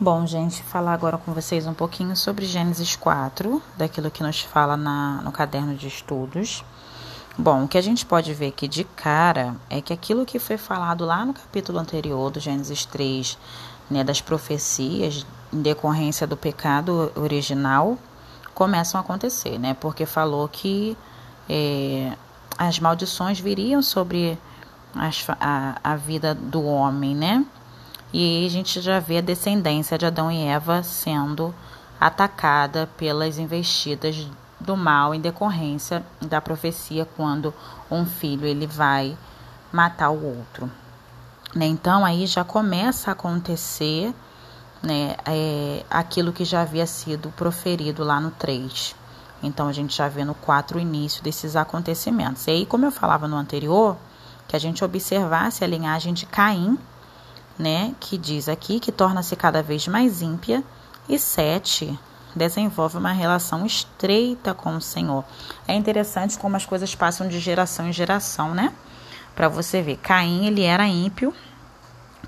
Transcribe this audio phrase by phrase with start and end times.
[0.00, 4.76] Bom, gente, falar agora com vocês um pouquinho sobre Gênesis 4, daquilo que nos fala
[4.76, 6.64] na, no caderno de estudos.
[7.38, 10.56] Bom, o que a gente pode ver aqui de cara é que aquilo que foi
[10.58, 13.38] falado lá no capítulo anterior do Gênesis 3,
[13.88, 17.96] né, das profecias em decorrência do pecado original,
[18.54, 19.74] começam a acontecer, né?
[19.74, 20.96] Porque falou que
[21.48, 22.12] é,
[22.58, 24.38] as maldições viriam sobre
[24.94, 27.46] as, a, a vida do homem, né?
[28.12, 31.54] E a gente já vê a descendência de Adão e Eva sendo
[31.98, 34.28] atacada pelas investidas
[34.60, 37.54] do mal em decorrência da profecia quando
[37.90, 39.16] um filho ele vai
[39.72, 40.70] matar o outro.
[41.54, 41.66] Né?
[41.66, 44.14] Então aí já começa a acontecer
[44.82, 48.94] né, é, aquilo que já havia sido proferido lá no 3.
[49.42, 52.46] Então a gente já vê no 4 o início desses acontecimentos.
[52.46, 53.96] E aí, como eu falava no anterior,
[54.46, 56.78] que a gente observasse a linhagem de Caim
[57.62, 60.64] né, que diz aqui que torna-se cada vez mais ímpia,
[61.08, 61.96] e sete,
[62.34, 65.24] desenvolve uma relação estreita com o Senhor.
[65.66, 68.72] É interessante como as coisas passam de geração em geração, né?
[69.36, 71.32] Para você ver, Caim ele era ímpio.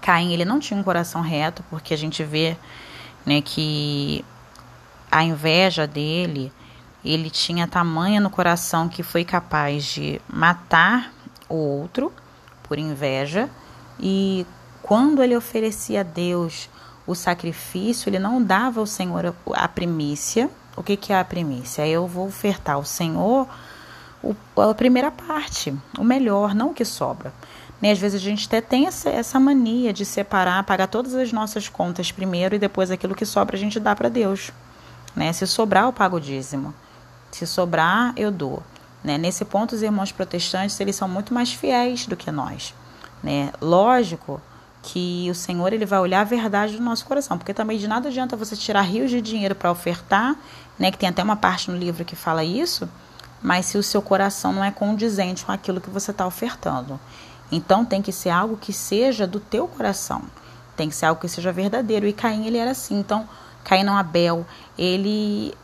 [0.01, 2.57] Caim ele não tinha um coração reto, porque a gente vê,
[3.27, 4.25] né, que
[5.11, 6.53] a inveja dele,
[7.05, 11.13] ele tinha tamanha no coração que foi capaz de matar
[11.49, 12.13] o outro
[12.63, 13.49] por inveja
[13.99, 14.47] e
[14.85, 16.69] quando ele oferecia a Deus
[17.07, 20.51] o sacrifício, ele não dava ao Senhor a primícia.
[20.77, 21.87] O que, que é a primícia?
[21.87, 23.49] Eu vou ofertar ao Senhor
[24.55, 27.33] a primeira parte, o melhor, não o que sobra.
[27.81, 27.93] Né?
[27.93, 31.67] Às vezes a gente até tem essa, essa mania de separar, pagar todas as nossas
[31.67, 34.53] contas primeiro e depois aquilo que sobra a gente dá para Deus.
[35.17, 35.33] Né?
[35.33, 36.75] Se sobrar, eu pago o dízimo.
[37.31, 38.63] Se sobrar, eu dou.
[39.03, 39.17] Né?
[39.17, 42.75] Nesse ponto, os irmãos protestantes eles são muito mais fiéis do que nós.
[43.23, 43.51] Né?
[43.63, 44.43] Lógico
[44.85, 48.11] que o Senhor ele vai olhar a verdade do nosso coração, porque também de nada
[48.11, 50.37] adianta você tirar rios de dinheiro para ofertar,
[50.79, 52.87] né, que tem até uma parte no livro que fala isso,
[53.43, 57.01] mas se o seu coração não é condizente com aquilo que você está ofertando.
[57.51, 60.23] Então tem que ser algo que seja do teu coração,
[60.77, 62.07] tem que ser algo que seja verdadeiro.
[62.07, 62.99] E Caim ele era assim.
[62.99, 63.29] Então
[63.63, 64.47] Caim não Abel,
[64.77, 65.55] ele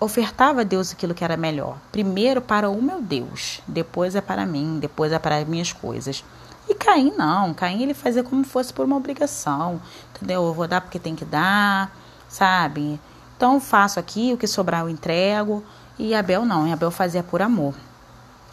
[0.00, 1.76] ofertava a Deus aquilo que era melhor.
[1.90, 6.24] Primeiro para o meu Deus, depois é para mim, depois é para as minhas coisas.
[6.68, 9.80] E Caim não, Caim ele fazia como fosse por uma obrigação,
[10.14, 10.44] entendeu?
[10.44, 11.90] Eu vou dar porque tem que dar,
[12.28, 13.00] sabe?
[13.36, 15.64] Então faço aqui, o que sobrar eu entrego.
[15.98, 17.74] E Abel não, Abel fazia por amor.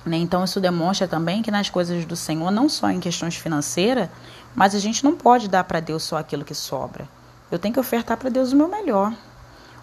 [0.05, 0.17] Né?
[0.17, 4.09] Então isso demonstra também que nas coisas do Senhor, não só em questões financeiras,
[4.55, 7.07] mas a gente não pode dar para Deus só aquilo que sobra.
[7.51, 9.13] Eu tenho que ofertar para Deus o meu melhor.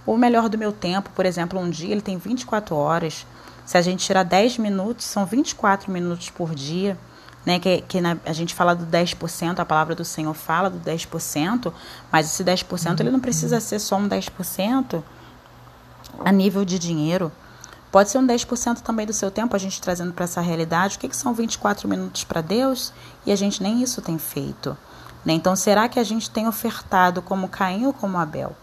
[0.07, 3.27] O melhor do meu tempo, por exemplo, um dia ele tem 24 horas.
[3.67, 6.97] Se a gente tirar 10 minutos, são 24 minutos por dia
[7.45, 10.79] né, que, que na, a gente fala do 10%, a palavra do Senhor fala do
[10.79, 11.73] 10%,
[12.11, 15.03] mas esse 10% ele não precisa ser só um 10%
[16.25, 17.33] a nível de dinheiro.
[17.91, 20.97] Pode ser um 10% também do seu tempo, a gente trazendo para essa realidade.
[20.97, 22.93] O que, que são 24 minutos para Deus?
[23.27, 24.77] E a gente nem isso tem feito.
[25.25, 25.35] Né?
[25.35, 28.57] Então, será que a gente tem ofertado como Caim ou como Abel?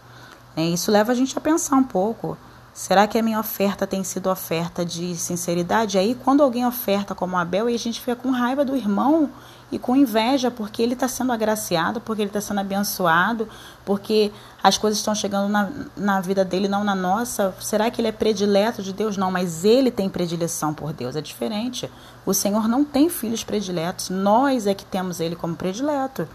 [0.56, 0.64] Né?
[0.64, 2.36] Isso leva a gente a pensar um pouco.
[2.72, 5.98] Será que a minha oferta tem sido oferta de sinceridade?
[5.98, 9.28] Aí, quando alguém oferta como Abel, aí a gente fica com raiva do irmão
[9.72, 13.48] e com inveja, porque ele está sendo agraciado, porque ele está sendo abençoado,
[13.84, 14.32] porque
[14.62, 17.54] as coisas estão chegando na, na vida dele, não na nossa.
[17.60, 19.16] Será que ele é predileto de Deus?
[19.16, 21.90] Não, mas ele tem predileção por Deus, é diferente.
[22.24, 26.28] O Senhor não tem filhos prediletos, nós é que temos ele como predileto.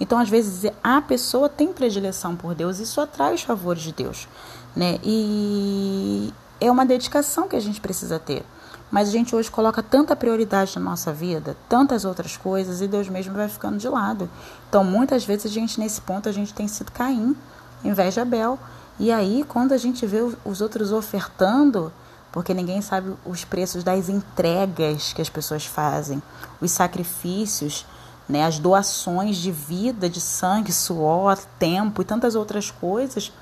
[0.00, 4.26] Então, às vezes, a pessoa tem predileção por Deus, isso atrai os favores de Deus
[4.74, 4.98] né?
[5.02, 8.44] E é uma dedicação que a gente precisa ter.
[8.90, 13.08] Mas a gente hoje coloca tanta prioridade na nossa vida, tantas outras coisas, e Deus
[13.08, 14.28] mesmo vai ficando de lado.
[14.68, 17.34] Então, muitas vezes, a gente, nesse ponto, a gente tem sido Caim,
[17.82, 18.58] em vez de Abel.
[18.98, 21.90] E aí, quando a gente vê os outros ofertando,
[22.30, 26.22] porque ninguém sabe os preços das entregas que as pessoas fazem,
[26.60, 27.86] os sacrifícios,
[28.28, 33.32] né, as doações de vida, de sangue, suor, tempo e tantas outras coisas,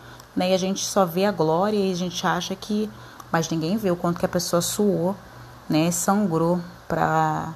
[0.41, 0.53] né?
[0.53, 2.91] E a gente só vê a glória e a gente acha que.
[3.31, 5.15] Mas ninguém vê o quanto que a pessoa suou,
[5.69, 5.91] né?
[5.91, 6.59] Sangrou
[6.89, 7.53] para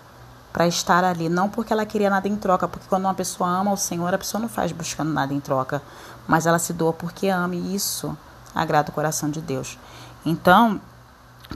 [0.52, 3.72] para estar ali, não porque ela queria nada em troca, porque quando uma pessoa ama
[3.72, 5.82] o Senhor, a pessoa não faz buscando nada em troca,
[6.28, 8.16] mas ela se doa porque ama e isso
[8.54, 9.76] agrada o coração de Deus.
[10.24, 10.80] Então,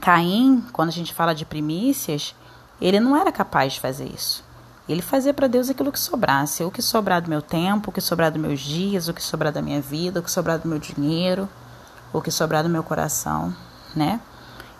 [0.01, 2.35] Caim, quando a gente fala de primícias,
[2.81, 4.43] ele não era capaz de fazer isso.
[4.89, 8.01] Ele fazia para Deus aquilo que sobrasse, o que sobrar do meu tempo, o que
[8.01, 10.79] sobrar dos meus dias, o que sobrar da minha vida, o que sobrar do meu
[10.79, 11.47] dinheiro,
[12.11, 13.55] o que sobrar do meu coração,
[13.95, 14.19] né?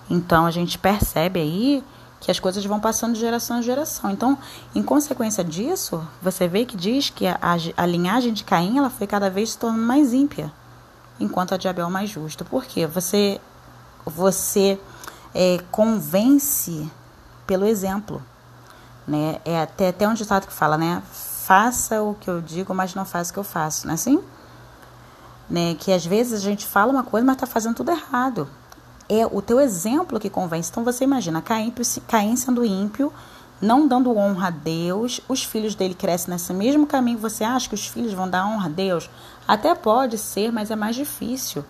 [0.09, 1.83] Então a gente percebe aí
[2.19, 4.09] que as coisas vão passando de geração em geração.
[4.09, 4.35] Então,
[4.73, 7.37] em consequência disso, você vê que diz que a,
[7.77, 10.51] a, linhagem de Caim ela foi cada vez se tornando mais ímpia,
[11.19, 12.43] enquanto a de Abel mais justa.
[12.43, 12.87] Por quê?
[12.87, 13.39] Você,
[14.03, 14.79] você
[15.35, 16.91] é, convence
[17.45, 18.21] pelo exemplo.
[19.09, 19.41] Né?
[19.43, 21.01] É até, até um ditado que fala, né?
[21.11, 24.23] Faça o que eu digo, mas não faça o que eu faço, não é assim?
[25.49, 25.75] Né?
[25.79, 28.47] Que às vezes a gente fala uma coisa, mas está fazendo tudo errado
[29.09, 30.69] é o teu exemplo que convence.
[30.69, 31.73] Então você imagina Caim,
[32.07, 33.11] Caim sendo ímpio,
[33.59, 37.17] não dando honra a Deus, os filhos dele crescem nesse mesmo caminho.
[37.17, 39.09] Você acha que os filhos vão dar honra a Deus?
[39.47, 41.65] Até pode ser, mas é mais difícil.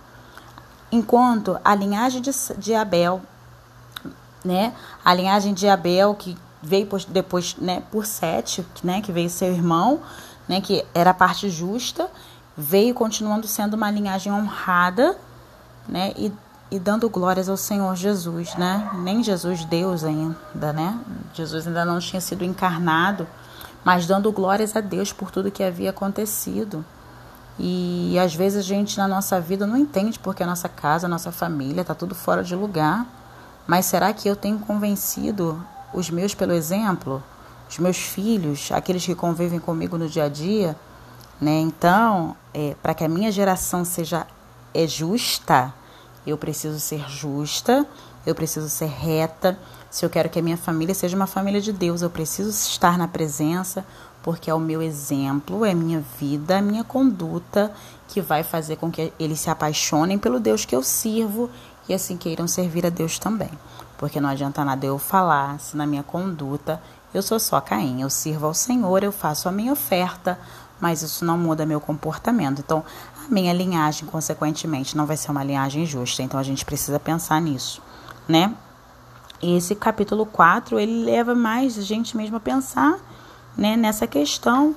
[0.92, 3.22] Enquanto a linhagem de, de Abel,
[4.44, 4.74] né?
[5.04, 10.02] A linhagem de Abel que veio depois, né, por Sete, né, que veio seu irmão,
[10.48, 12.10] né, que era a parte justa,
[12.58, 15.18] veio continuando sendo uma linhagem honrada,
[15.88, 16.32] né, e
[16.72, 18.90] e dando glórias ao Senhor Jesus, né?
[19.00, 21.00] Nem Jesus Deus ainda, né?
[21.34, 23.28] Jesus ainda não tinha sido encarnado,
[23.84, 26.86] mas dando glórias a Deus por tudo que havia acontecido.
[27.58, 31.10] E às vezes a gente na nossa vida não entende porque a nossa casa, a
[31.10, 33.06] nossa família está tudo fora de lugar.
[33.66, 35.62] Mas será que eu tenho convencido
[35.94, 37.24] os meus pelo exemplo?
[37.70, 40.76] Os meus filhos, aqueles que convivem comigo no dia a dia?
[41.40, 41.60] Né?
[41.60, 44.26] Então, é, para que a minha geração seja
[44.74, 45.74] é justa,
[46.26, 47.88] eu preciso ser justa,
[48.26, 49.58] eu preciso ser reta.
[49.90, 52.98] Se eu quero que a minha família seja uma família de Deus, eu preciso estar
[52.98, 53.84] na presença,
[54.22, 57.72] porque é o meu exemplo, é a minha vida, a minha conduta
[58.08, 61.50] que vai fazer com que eles se apaixonem pelo Deus que eu sirvo
[61.88, 63.50] e assim queiram servir a Deus também.
[64.00, 66.82] Porque não adianta nada eu falar se na minha conduta
[67.14, 70.40] eu sou só Caim, eu sirvo ao Senhor, eu faço a minha oferta,
[70.80, 72.60] mas isso não muda meu comportamento.
[72.60, 72.84] Então,
[73.26, 76.22] a minha linhagem, consequentemente, não vai ser uma linhagem justa.
[76.24, 77.82] Então, a gente precisa pensar nisso,
[78.28, 78.54] né?
[79.42, 83.00] Esse capítulo 4, ele leva mais a gente mesmo a pensar,
[83.58, 84.76] né, nessa questão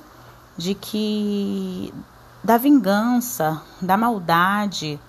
[0.57, 1.93] de que
[2.43, 4.99] da vingança, da maldade,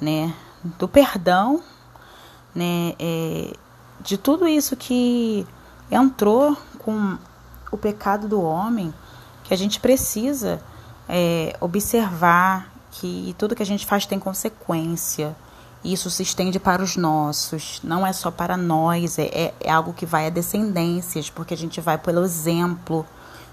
[0.00, 0.34] né,
[0.78, 1.62] do perdão,
[2.54, 3.52] né, é,
[4.00, 5.46] de tudo isso que
[5.90, 7.16] entrou com
[7.70, 8.92] o pecado do homem,
[9.44, 10.60] que a gente precisa
[11.08, 15.34] é, observar que tudo que a gente faz tem consequência.
[15.84, 19.92] Isso se estende para os nossos, não é só para nós, é, é, é algo
[19.92, 23.04] que vai a descendências, porque a gente vai pelo exemplo,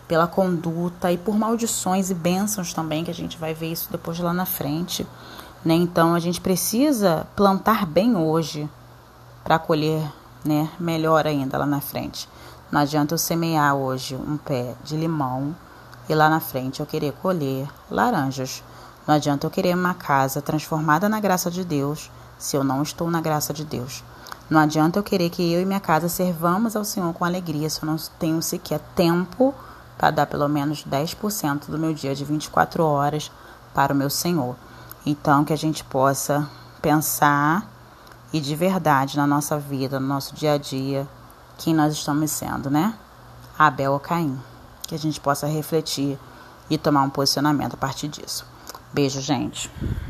[0.08, 4.20] pela conduta e por maldições e bênçãos também, que a gente vai ver isso depois
[4.20, 5.08] lá na frente.
[5.66, 5.74] Né?
[5.74, 8.70] Então a gente precisa plantar bem hoje
[9.44, 10.02] para colher
[10.44, 12.28] né, melhor ainda lá na frente.
[12.72, 15.56] Não adianta eu semear hoje um pé de limão
[16.08, 18.64] e lá na frente eu querer colher laranjas.
[19.08, 23.10] Não adianta eu querer uma casa transformada na graça de Deus se eu não estou
[23.10, 24.04] na graça de Deus.
[24.50, 27.84] Não adianta eu querer que eu e minha casa servamos ao Senhor com alegria se
[27.84, 29.54] eu não tenho sequer tempo
[29.98, 33.32] para dar pelo menos 10% do meu dia de 24 horas
[33.74, 34.56] para o meu Senhor.
[35.06, 36.50] Então, que a gente possa
[36.82, 37.68] pensar
[38.32, 41.08] e de verdade na nossa vida, no nosso dia a dia,
[41.58, 42.94] quem nós estamos sendo, né?
[43.58, 44.40] Abel ou Caim
[44.90, 46.18] que a gente possa refletir
[46.68, 48.44] e tomar um posicionamento a partir disso.
[48.92, 49.70] Beijo, gente.